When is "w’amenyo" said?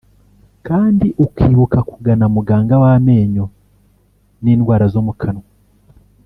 2.83-3.45